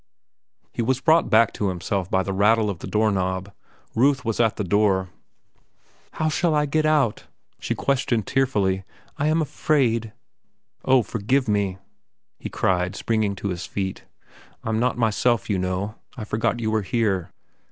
[0.73, 3.53] He was brought back to himself by the rattle of the door knob.
[3.93, 5.09] Ruth was at the door.
[6.13, 7.25] "How shall I get out?"
[7.59, 8.83] she questioned tearfully.
[9.19, 10.11] "I am afraid."
[10.83, 11.77] "Oh, forgive me,"
[12.39, 14.05] he cried, springing to his feet.
[14.63, 15.93] "I'm not myself, you know.
[16.17, 17.29] I forgot you were here."